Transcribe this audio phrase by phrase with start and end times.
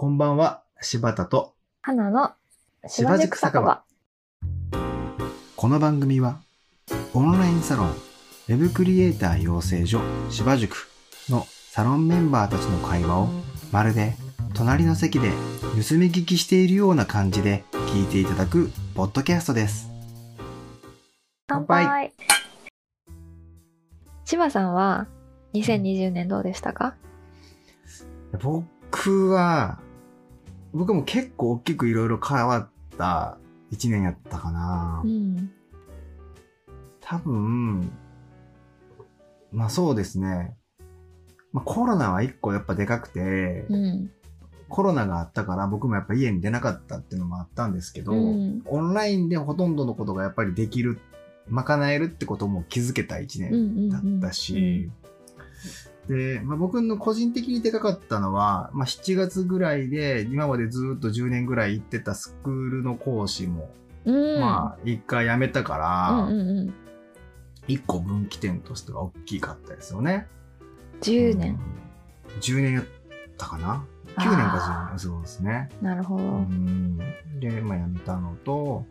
[0.00, 2.30] こんばんは、柴田と花の
[2.86, 3.82] 芝宿酒場。
[5.56, 6.38] この番組は
[7.14, 10.00] オンラインサロンウェブクリエイター養成所
[10.30, 10.88] 芝塾
[11.28, 13.28] のサロンメンバーたちの会話を
[13.72, 14.14] まるで
[14.54, 15.34] 隣の席で盗
[15.96, 19.90] み聞きしているような感じで聞いていただくポッドキャストです。
[21.48, 22.12] 乾杯乾杯。
[24.24, 25.08] 芝さんは
[25.54, 26.94] 2020年どうでしたか？
[28.40, 29.80] 僕は、
[30.72, 33.38] 僕も結構大きくいろいろ変わった
[33.70, 35.02] 一年やったかな。
[35.04, 35.50] うん。
[37.00, 37.90] 多分、
[39.52, 40.54] まあそうですね。
[41.52, 44.10] まあコロナは一個やっぱでかくて、うん。
[44.68, 51.00] コロナがあったから僕もやっぱ家に出なかったっていうのもあったんですけど、うんオンラインでほとんどのことがやっぱりできる、
[51.48, 54.90] 賄えるってことも気づけた一うんうん年だったし、
[56.08, 63.70] で、まあ、僕の個人的にでかかったのは、まあ、7月ぐらいで今までずっと10年ぐらい行ってたスクールの講師も、
[64.06, 64.40] うん。
[64.40, 66.74] まあ一回辞めたから、うんうんうん。
[67.66, 70.26] 一個分岐点としては大きかったですよね。
[71.02, 71.60] 10年。
[72.26, 72.40] うん。
[72.40, 72.84] 10年やっ
[73.36, 73.84] たかな
[74.16, 75.68] ?9 年か10年、そうですね。
[75.82, 76.22] なるほど。
[76.22, 76.98] うん。
[77.38, 78.86] で、まあ辞めたのと、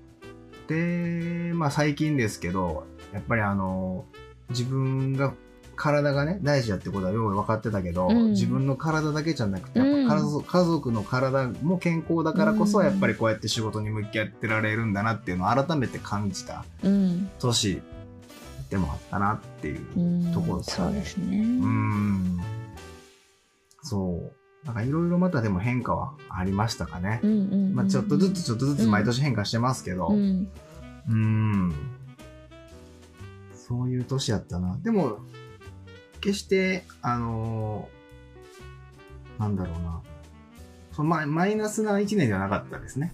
[0.68, 4.06] で、まあ最近ですけど、やっぱりあの、
[4.50, 5.34] 自分が
[5.78, 17.30] 体がね、大事だってことはよう分かってたけど、うん自分の体だけじゃなくて、やっぱ家族,、家族の体も健康だからこそ、うんやっぱりこうやって仕事に向き合ってられるんだなっていうのを改めて感じたうん。
[17.40, 17.82] 年
[18.70, 20.34] でもあったなっていううん。
[20.34, 21.38] ところですかねそうですね。
[21.38, 22.42] うーん。
[23.84, 24.66] そう。
[24.66, 27.28] なんかいろいろまたでも変化はありましたかねう。
[27.28, 27.76] んうんうん。
[27.76, 30.08] まあちょっとずつちょっとずつ毎年変化してますけど。
[30.08, 30.14] う。
[30.14, 31.74] うんーん。
[33.56, 34.78] そういう年やったな。
[34.82, 35.20] でも、
[36.20, 37.98] 決して、あのー
[39.40, 40.02] なんだろうな。
[40.94, 43.14] そのマイマイナスな一年ではなかったですね。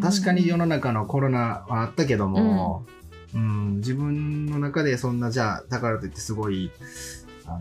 [0.00, 2.86] 確かに世の中のコロナはあったけども、
[3.34, 6.70] うん自分の中でそんなじゃあだからといってすごい
[7.46, 7.60] あの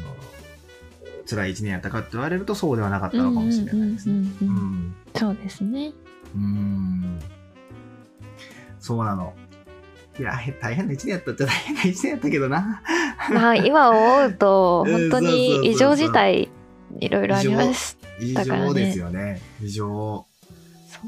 [1.28, 4.16] 辛い一年やったかって言われるとそうではなかったのかもしれないですね。
[4.16, 5.92] うんうんうんうんうんそうですね。
[6.36, 7.20] うん
[8.80, 9.34] そうなの。
[10.20, 12.84] いやへ大変な一年やったっちゃ大変な一年やったけどな。
[13.34, 16.50] まあ今思うとうん 本当に異常事態
[17.00, 19.42] いろいろありまし異だからね常ですよね。
[19.62, 20.26] 異常。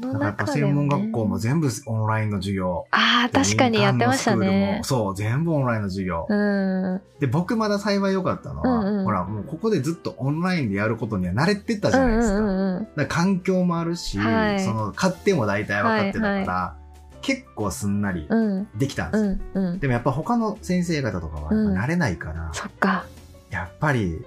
[0.00, 2.86] の中でも、ね、専門学校も全部オンラインの授業。
[2.90, 4.84] ああ確かにやってましたねも。
[4.84, 6.26] そう、全部オンラインの授業。
[6.28, 12.40] うんで、僕まだ幸い良かったのは、うんうんほら、もうここでずっとオンラインでやることには慣れてたじうんうゃないですか。
[12.40, 16.83] んうんうんだから環境もあるし、はいその、勝手も大体分かってたから、はい
[17.24, 18.68] 結構すんなりうん。
[18.76, 19.30] できたんですよ。
[19.54, 19.78] うんうん。
[19.78, 23.06] でもやっぱ他の先生方とかは慣れないから、そっか。
[23.50, 24.22] やっぱり、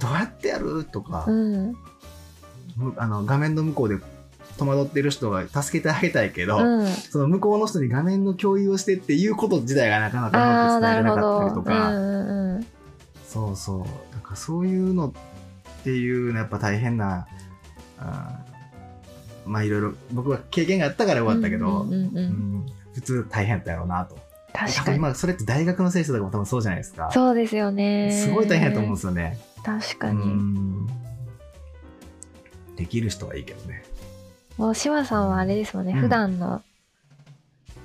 [0.00, 1.26] どうやってやるとか、
[2.96, 3.98] あの画面の向こうで
[4.56, 6.86] 戸惑ってる人が助けてあげたいけど、うん。
[6.88, 12.66] その向こうの人に画面の共有をしてっていうこと自体がなかなかうまく伝えれなかったりとか、どうんうんうん
[13.26, 13.78] そうそう。
[14.12, 15.12] なんかそういうのっ
[15.84, 17.26] ていうのやっぱ大変な、
[17.98, 18.51] あー
[19.44, 22.66] まあいろいろ僕は経験があったからよかったけど、うんうんうんうんうん。
[22.94, 24.18] 普通大変だったやろうなと。
[24.52, 24.96] 確かに。
[24.98, 27.10] 今それって大学の先生とかも多分そうじゃないですか。
[27.12, 28.12] そうですよね。
[28.12, 29.38] すごい大変だと思うんですよね。
[29.58, 30.26] う確かに。
[30.26, 30.86] ん。
[32.76, 33.84] できる人はいいけどね。
[34.58, 35.92] もう志麻さんはあれですもんね。
[35.92, 36.00] うん。
[36.00, 36.62] 普段の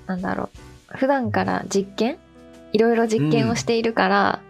[0.05, 0.49] なんだろ
[0.93, 0.97] う。
[0.97, 2.17] 普段から実験？
[2.73, 4.41] いろいろ実験をしているから。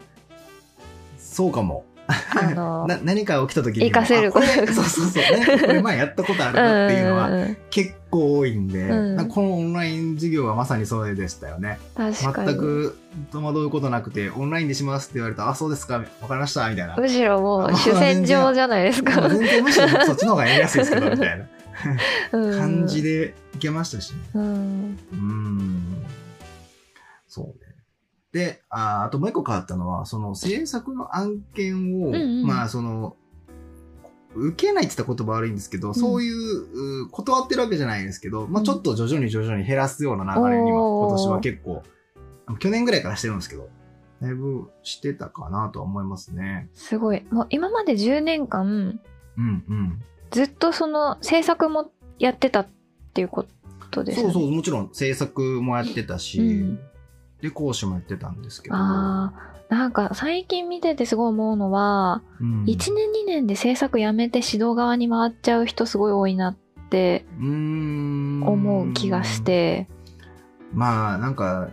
[1.17, 1.85] そうかも。
[2.07, 3.91] あのな何か起きた時にも。
[3.91, 5.23] 活かせるあこれそうそうそう。
[5.39, 7.29] ね、 これ前やったことあるなっていうのは
[7.69, 11.79] 結構多いんで、うんこのオンライン授業はまさにそれでしたよね。
[11.95, 12.97] 確かに全く
[13.31, 16.95] 戸惑うことなくて、オンラインでしますって言われたら、あ、そうですか、わかりました、みたいな。
[16.95, 21.45] むしろもう主戦場じゃないですか全然むしろそっちの方がやりやすいですけど、みたいな
[22.33, 24.17] うん感じでいけましたしね。
[24.35, 25.83] うんうーん。
[27.27, 27.66] そうね。
[28.31, 32.45] で、ああともう一個変わったのは、その制作の案件を、うんうん。
[32.45, 33.15] まあその、
[34.35, 41.83] 受けないって言った言葉悪いんですけど、そういうう、断ってるわけじゃないですけど、まあちょっと徐々に徐々に減らすような流れには、今年は結構、
[42.59, 43.69] 去年ぐらいからしてるんですけど、
[44.21, 46.69] だいぶしてたかなとは思いますね。
[46.73, 47.25] すごい。
[47.31, 48.99] もう今まで10年間
[49.37, 50.01] うんうん。
[50.31, 52.67] ずっとその制作もやってたっ
[53.13, 53.45] ていうこ
[53.91, 54.33] とですよね。
[54.33, 56.79] そうそう、もちろん制作もやってたし、うん
[57.41, 58.75] で、講師もやってたんですけど。
[58.75, 66.57] あーなんか最近見ててすごい思うのは、うん1年2年で制作やめて指導側に回っちゃう人すごい多いなっ
[66.89, 69.89] て思う気がして
[70.73, 71.69] まあなんか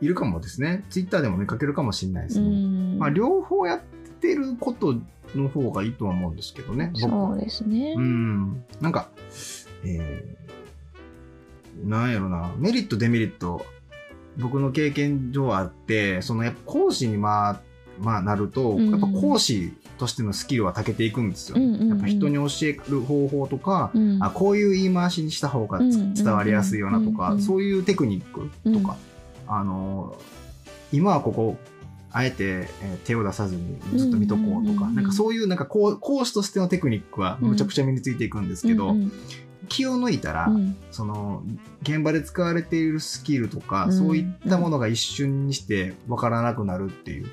[0.00, 4.94] いるかもですねツイッターでも見かけるかもしれないですうね、んまあ両方やっててること
[5.34, 6.90] の方がいいとは思うんですけどね。
[6.94, 8.00] そうですねう。
[8.00, 8.64] ん。
[8.80, 9.08] なんか、
[9.84, 13.64] えー、なんやろな、メリット、デメリット、
[14.38, 17.60] 僕の経験上あって、そのやっぱ講師にまあ、
[18.00, 21.56] まあなると、うんやっぱ講師としてのスキルは長けていくんですよ。
[21.58, 21.88] うんうんうん。
[21.88, 24.22] やっぱ人に教える方法とか、うん。
[24.22, 28.96] あこういう言い回しにした方が伝わりやすいよなとか、うんうんそういうテクニックとか、
[29.48, 30.16] あの
[30.92, 31.56] 今はここ
[32.12, 39.12] あえて、えー手を出さずにずっと見とこうとか、うんうんうんうんなんかそういうなんかこう講師としてのテクニックはむちゃくちゃ身についていくんですけど、うん
[39.68, 41.42] 気を抜いたら、うんその
[41.82, 47.26] 現場で使われているスキルとか、うんそういったものが一瞬にして分からなくなるっていう。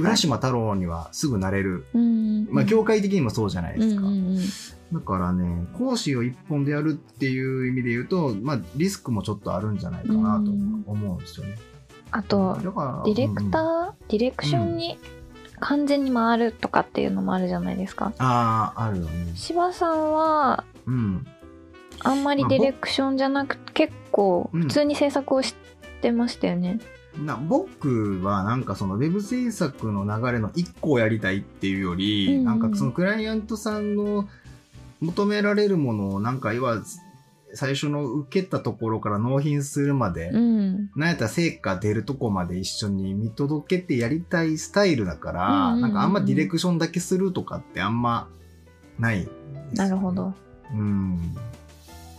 [0.00, 4.02] 浦島太郎にはすぐなれる、うんまあ、業界的にもそうじゃないですか。
[4.92, 10.50] だからね、講師を一本でやるっていう意味で言うと、まあ、リスクもちょっとあるんじゃないかなと
[10.90, 11.56] 思うんですよね。
[12.10, 14.98] あと、ディレクター、うんうんディレクションに
[15.60, 18.12] 完全に回るとかっていうのもあるじゃないですか。
[18.18, 19.32] ああ、あるよね。
[19.36, 21.26] 柴さんは、うん。
[22.02, 25.54] あんまりディレクションじゃなくて、結構うん普通に制作をし
[26.02, 26.80] てましたよね。
[27.24, 34.28] な僕はなんかそのウェブ制作の流れの一個をやりたいっていうより、うんうんなんかそのクライアントさんの
[35.00, 36.82] 求められるものをなんか要は
[37.52, 40.90] 最初の受けたところから納品するまで、うん。
[40.94, 48.28] なんやったら成果出るとこまで一緒に見届けてやりたいスタイルだから、うんうんうんなんかあんまディレクションだけするとかってあんま
[48.98, 49.28] ないね、
[49.74, 50.32] なるほど。
[50.72, 51.36] うん。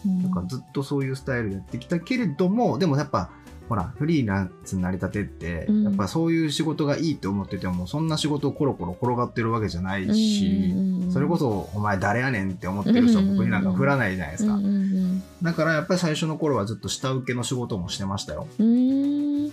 [0.05, 3.29] うんなんかずっとそういうスタイルでやってきたけれども、でもやっぱ、
[3.69, 10.73] ほら、フリーランスになりたてって、うんやっぱそういう仕事がいいって思ってても、そんな仕事をコロコロ転がってるわけじゃないし、
[11.11, 14.55] それこそ、お前誰やねんって思ってる人は僕になんか振らないじゃないですか。
[14.55, 18.47] うんうんだからやっぱり最初の頃はずっと下請けの仕事もしてましたよ。
[18.59, 19.51] うん。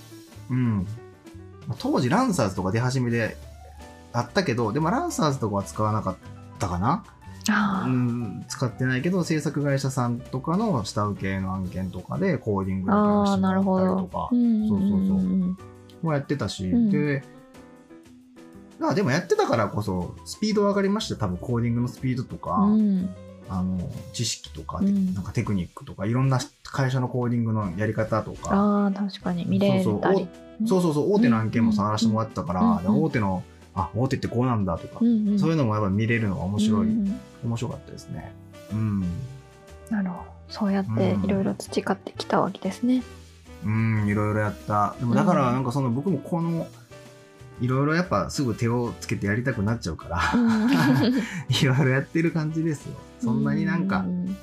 [1.78, 3.36] 当時ランサーズとか出始めで
[4.12, 6.16] あったけど、でもランサーズとかは使わなかっ
[6.58, 7.04] たかな。
[7.52, 14.28] うん、使ってないけど、制作会社さんとかの下請けの案件とかでコーディングだけをああ、してなったりとか。
[14.32, 15.20] うんそうそうそうう。
[15.20, 15.58] ん
[16.02, 16.90] もやってたし、うん。
[16.90, 17.22] で、
[18.80, 21.14] あでもやってたからこそ、スピード上がりました。
[21.14, 23.08] よ多分コーディングのスピードとか、うん。
[23.48, 23.78] あの、
[24.12, 25.14] 知識とか、うん。
[25.14, 29.46] なんかテクニックとか、いろんな会社のコーディングのやり方とか、ああ、確かに。
[29.46, 30.28] 見れそうたり。
[30.66, 33.42] そうそうそう、大手の案件も触らせてもらってたから、大手の、
[33.74, 38.32] あ、大手ってこうなんだとか、うんうんそういうのもやっぱ見れるのが面白い、うんうん面白かったですね。
[38.72, 39.00] うん。
[39.90, 40.30] なるほど。
[40.48, 43.02] そうやっていろいろ培ってきたわけですね。
[43.64, 44.96] うん、いろいろやった。
[44.98, 46.66] でもだから、なんかその僕もこの、
[47.60, 50.20] いろいろやっぱすぐ手をつけてやりたくなっちゃうから、
[51.48, 52.96] いろいろやってる感じですよ。
[53.20, 54.36] そんなになんかう、ん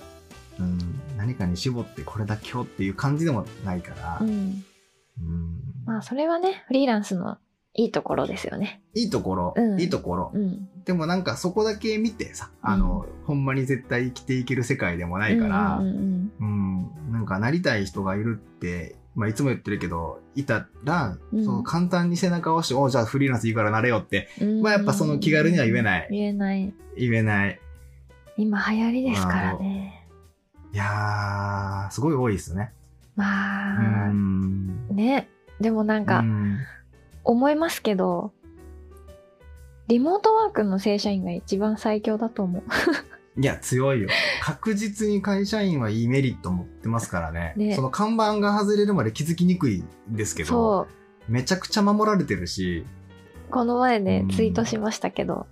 [0.60, 0.80] うん、
[1.18, 5.56] 何かに絞ってこれだけをっていう感じでもないから、うんうん
[5.86, 7.38] まあ、それはね、フリーランスの
[7.76, 8.82] いいところですよね。
[8.94, 10.32] いいところ、うんいいところ。
[10.34, 10.68] うん。
[10.86, 16.46] でもなんかそこだけ見てさ、あの、ほんまに絶対生きていける世界でもないから、うんうんう
[17.10, 26.74] ん、なんかなりたい人がいるって、まあ、いつも言ってるけど、いたら、うんその簡単に背中を押して、おじゃあフリーランスいいからなれよって、うんまあやっぱその気軽には言えない言えない。
[26.98, 27.60] 言えない。
[28.38, 30.08] 今流行りですからね。
[30.74, 32.72] いやー、すごい多いですね。
[33.18, 34.88] うまあ、ん。
[34.90, 35.30] ね。
[35.60, 36.58] でもなんかう、ん
[37.26, 38.32] 思いますけど、
[39.88, 42.64] リモートワークの正社員が一番最強だと思う。
[43.38, 44.10] いや、強いよ。
[44.42, 47.54] 確実に会社員はいいメリット持ってますからね。
[47.58, 50.88] ねその看板が外れるまで気づきにくいんですけど。
[51.28, 52.86] めちゃくちゃ守られてるし、
[53.50, 55.48] この前ねうん、ツイートしましたけど。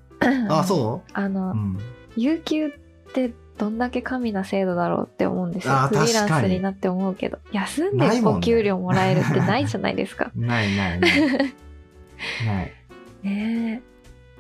[0.49, 1.77] あ、そ あの、ううん。
[2.15, 2.71] 有給っ
[3.13, 5.73] てどんだけ神な制度だろうって思うんですよ。
[5.73, 7.39] フリーランスにになって思うけど。
[7.51, 10.31] 休んでお給料もらえるってないじゃないですか。
[10.35, 11.11] ないないない。
[12.45, 12.73] ない。
[13.23, 13.81] ね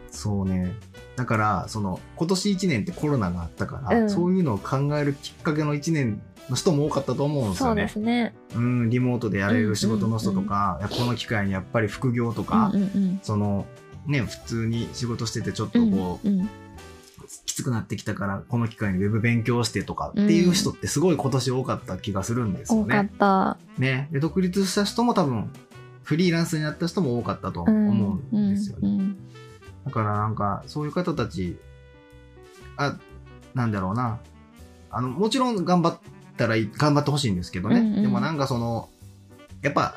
[0.09, 0.73] そうね。
[1.15, 7.87] だから、その、今年1年ってコロナがあったから、うんそういうのを考えるきっかけの1年の人も多かったと思うんでですよね。
[7.89, 8.33] すね。
[8.55, 13.65] うん、リモートでやれる仕事の人とか、いやこの機会にやっぱり副業とか、うんうんその、
[14.05, 15.91] ね、普通に仕事しててちょっうん。
[15.91, 16.49] とこう、うんうん
[17.45, 23.11] きつくなってきたから、この機会にウェブ勉強してとかっていう人ってすごい今年多かった気がするんですよ多かっね。
[23.17, 23.57] た。
[23.77, 24.07] ね。
[24.11, 25.49] で、独立した人も多分、
[26.03, 28.89] フリーランスになった人も多かったと思うんですよね。
[28.89, 29.17] うんうん
[29.85, 31.57] だからなんか、そういう方たち、
[32.77, 32.97] あ、
[33.53, 34.19] なんだろうな。
[34.89, 35.99] あの、もちろん頑張っ
[36.37, 37.79] たらいい、頑張ってほしいんですけどね。
[37.79, 38.87] うんうんでもなんかその、
[39.61, 39.95] やっぱ、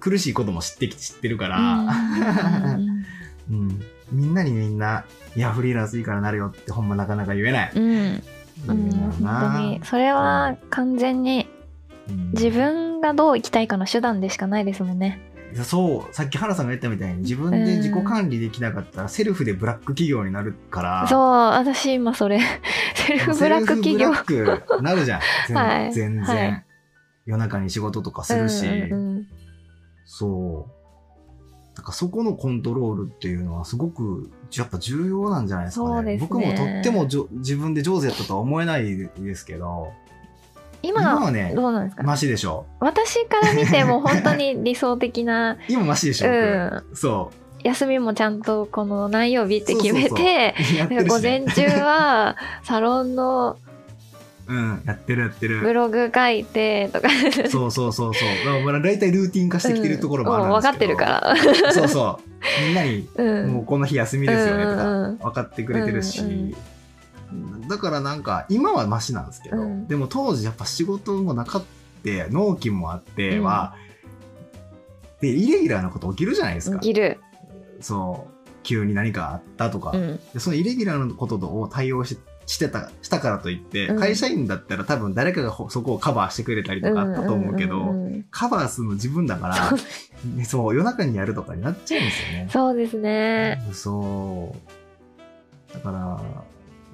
[0.00, 2.78] 苦しいことも知ってき、知ってるかうんら、
[3.50, 3.82] うん。
[4.10, 5.04] みんなにみんな、
[5.36, 7.72] いや、フリーランスいいからなるよってほんまなかなか言えない。
[7.74, 8.22] うん。
[8.66, 8.90] うん。
[8.90, 9.60] 本当な。
[9.60, 9.80] に。
[9.84, 11.48] それは完全に
[12.08, 15.20] うん自分がどう生きたいかの手段でしかないですもんね。
[15.62, 21.06] そう、さっき原さんが言ったみたいに自分で自己管理できなかったらセルフでブラック企業になるから。
[21.06, 22.40] そう、私今それ、
[22.96, 24.10] セルフブラック企業。
[24.80, 25.20] なるじゃん。
[25.46, 26.64] 全 はい全然、はい
[27.26, 28.66] 夜中に仕事とかするし。
[28.66, 29.26] うんうんうん
[30.06, 31.74] そう。
[31.76, 36.12] なんかそこのコントロールっていうのはすごくやっぱ重要なんじゃないですかね。
[36.12, 39.92] ね僕もとっても自分で上手やったとは思えないですけど、
[40.88, 42.02] 今今はねどうなんですか？
[42.02, 42.66] マシでしょ。
[42.80, 46.36] 私から見ても本当に理想的な 今マシでしょ、僕
[46.92, 50.54] うそ休みもちゃんとこの何曜日って決めて
[51.08, 51.44] 午ね。
[51.44, 53.56] 前中は サロンの
[54.46, 55.72] うん、やってるやってブる。
[55.72, 57.08] ログ書いてとか
[57.48, 58.28] そうそうそうそう。
[58.44, 60.94] だからまあ大体ルーティン化してきてるところもあるんですけど。
[60.94, 61.72] 分かってるから。
[61.72, 62.66] そうそう。
[62.66, 66.54] みんなにうんもうこの日休みですよねとかうんうんうん分かってくれてるし、うん
[67.68, 71.64] だからなんか今はマシなんですけど、うんでも当時やっぱ仕事もなかっ
[72.02, 73.74] て納期もあっては、
[75.20, 77.20] でイレギュラーなこと起きるじゃないですか起きる。
[77.80, 80.20] そう急に何かあったとか、うん。
[80.32, 92.48] でそのイレギュラーなことを対応ししてたしたからといって、うん会社員だったら多分誰かがほそこをカバーしてくれたりとかあったと思うけど、んんんカバーするの自分だからそうねそう夜中にやるとかになっちゃうんですよね。
[92.50, 93.62] そうですね。
[93.72, 94.54] そ
[95.70, 95.74] う。
[95.74, 96.20] だから、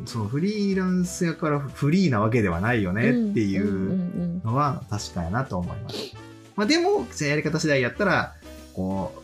[0.06, 6.14] そう、フリーランスやからフリーなわけではないよねっていんうんのは確かやなと思います。
[6.56, 8.34] まあでも、やり方次第やったら、
[8.74, 9.20] こう、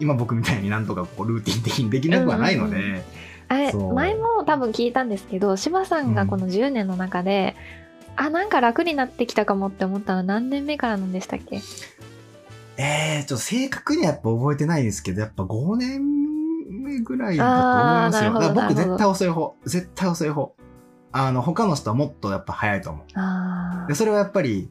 [0.00, 3.02] 今僕みたいになんとかこうルーティン的にできなくはないので、うんうん
[3.46, 7.54] あれ前も多分聞いたんですけど柴さんがこの10年の中で、
[8.16, 11.60] あなんか楽になってきたかもって思ったのは何年目からなんでしたっけ？
[12.78, 16.13] えー、ちょっと正確にはやっぱ覚えてないんですけど、やっぱ5年
[16.94, 18.52] 目ぐらいだと思いますよ。
[18.54, 19.54] 僕絶対遅い方。
[19.64, 20.54] 絶対遅い方。
[21.12, 23.04] あの、他の人はもっとやっぱ早いと思う。
[23.14, 24.70] あでそれはやっぱり、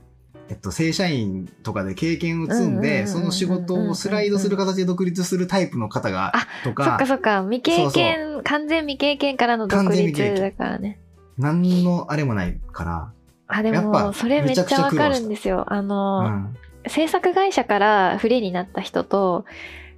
[0.50, 11.00] えっと、正社員とかで経験を積んで、その仕事をスライドする形で独立するタイプの方があ、とそっかか、そっか未経験完全未経験からの独立験だからね
[11.38, 13.12] 何のあれもないから、
[13.48, 16.58] あでもそれめっちゃわかるんですよあうの、ん。
[16.88, 19.46] 制作会社からフリーになった人と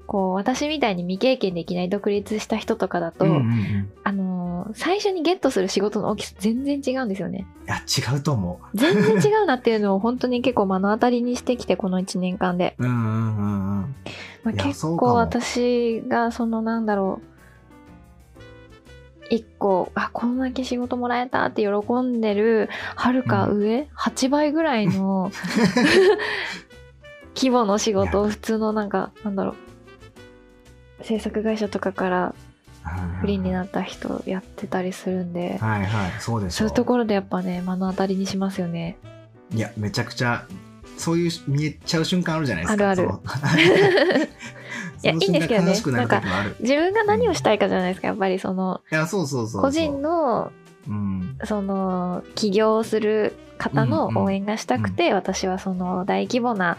[0.07, 3.91] こう私みたいに未経験でいきなり独立した人とかだと、うんうんうん。
[4.03, 7.47] あの最初にゲットする仕事の大きさ全然違うんですよね。
[7.65, 12.83] いや、違うと思全然違うなっていうのを本当に結構目の当たりにしてきてこの1年間で、う。
[12.85, 13.95] うんうんうんうん。
[14.43, 17.27] まあ、結構私がそのなんだろう。
[19.27, 25.31] 一個あこんだけ仕事もらえたって喜んでるはるか上、8倍ぐらいの
[27.35, 29.55] 規模の仕事を普通のなんかなんだろう
[31.01, 32.35] 制作会社とかから
[33.21, 38.97] フリーになった人やってたりするんで、はいはい、そうでしょそういうところでやっぱね目の当たりにしますよね。
[39.53, 40.45] いや、めちゃくちゃ、
[40.97, 42.89] そういう見えちゃう瞬間あるじゃないですか。
[42.89, 44.29] あるある
[45.03, 46.55] いやいいんですけどねなる時もある。
[46.59, 49.61] 自分が何をしたいかじゃないですかやっぱりそのいや、そうそうそう。
[49.61, 50.51] 個人の
[50.87, 51.37] うん。
[51.43, 56.77] その起業する方の応援がしたくて、私はその大規模な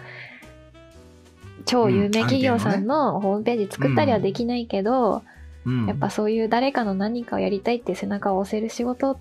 [1.66, 5.22] 超有名企業さんのホームページ作ったりはできないけど、
[5.64, 5.86] うん。
[5.86, 9.18] やっぱそういう誰かの何かをやりたいって背中を押せる仕事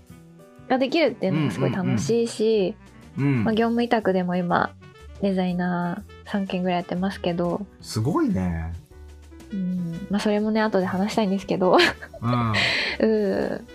[0.69, 2.75] ができるっていうのがすごい楽しいし、
[3.17, 3.43] うん。
[3.43, 4.71] まあ、業務委託でも今
[5.21, 8.73] デザイナー3件ぐらいやってますけど、すごいね。
[9.51, 10.07] うん。
[10.09, 11.77] まあ、それもね後で話したいんですけど。
[12.21, 12.53] うん。
[12.99, 13.67] うん。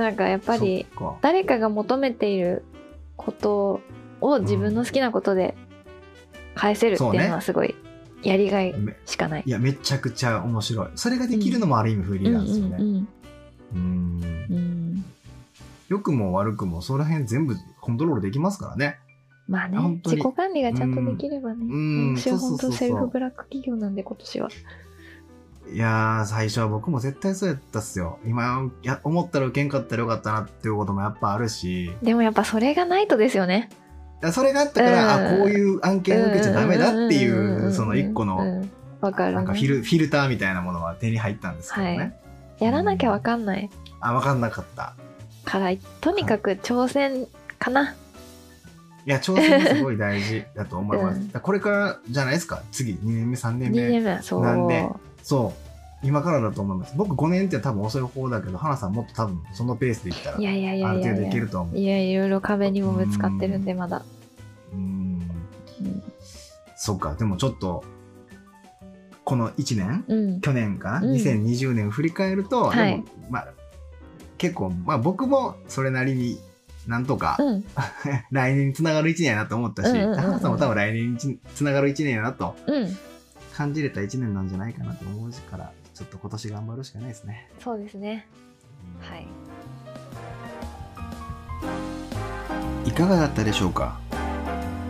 [0.00, 0.86] なんかやっぱり
[1.22, 2.64] 誰かが求めている
[3.16, 3.80] こと
[4.20, 5.56] を自分の好きなことで
[6.54, 7.74] 返せるっていうのはすごい
[8.22, 9.42] やりがいめしかない。
[9.44, 10.88] いや、めちゃくちゃ面白い。
[10.94, 13.06] それができるのもある意味フリーランスよね。
[13.74, 15.04] うん
[15.88, 18.98] 良くも悪くも、その辺全部コントロールできますからね。
[19.46, 21.76] まあね自己管理がちゃんとできればね、う
[22.12, 24.48] ん私は本当セルフブラック企業なんで今年は。
[25.72, 28.18] いやー、最初は僕も絶対そうやったっすよ。
[28.24, 33.68] 今、や思ったら受けんかったらよかったなっていうこともやっぱあるし、いでもやっぱそれがないとですよね。
[34.22, 38.64] やそれがあったから、うんあ、こういう案件を受けちゃダメだっていんんんんう、その一個の、
[39.00, 41.96] かなんかフィル、フィルターみたいなものは手に入ったんですけどね。
[41.98, 42.12] はい
[42.58, 43.68] やらなきゃわかんない
[44.00, 44.94] あ、わかんなかった。
[45.44, 45.70] から
[46.00, 47.26] とにかく挑戦
[47.58, 47.92] かな。
[47.92, 47.94] い
[49.04, 51.20] や、挑戦がすごい大事だと思います。
[51.20, 52.62] うんこれからじゃないですか？
[52.72, 53.88] 次、2年目、3年2目。
[53.90, 54.88] 年目そうなんで
[55.22, 55.65] そう。
[56.02, 56.94] 今からだと思います。
[56.96, 61.78] 僕5年って多分遅い方だけど、花さんもっと多分そのペースでいったら、いやいやいやいやある程度いけると思う。
[61.78, 64.04] いやいろいろ壁にもぶつかってるんでまだ。
[64.72, 64.82] うーん。
[65.80, 66.02] うん。
[66.76, 67.84] そっか、でもちょっと、
[69.24, 70.40] この1年うん。
[70.40, 71.14] 去年かな、うん。
[71.14, 72.90] 2020年を振り返ると、はい。
[72.90, 73.48] でも、まあ、
[74.38, 76.38] 結構、まあ僕もそれなりに
[76.86, 77.64] なんとか、うん。
[78.30, 80.16] 来年につながる1年やなと思ったし、うんうんうんうん。
[80.16, 82.96] 花さんも多分来年につながる1年やなとうん。
[83.54, 87.48] 感じれた1年なんじゃないかなと思うから、ちょっと今年頑張るしかないですね。
[87.58, 88.26] そうですね。
[89.00, 89.26] はい。
[92.86, 93.98] いかがだったでしょうか？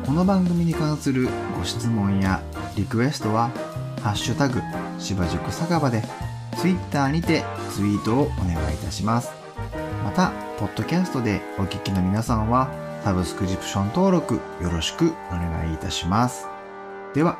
[0.04, 2.42] この番組に関するご質問や
[2.76, 3.50] リクエストは
[4.02, 4.60] 「ハッシュタグ
[4.98, 6.02] 芝塾酒場」で
[6.58, 9.30] Twitter にてツイートをお願いいたします。
[10.02, 12.68] またポッドキャストでお聞きの皆さんは
[13.04, 16.48] サブスクリプション登録よろしくお願いいたします。
[17.14, 17.38] では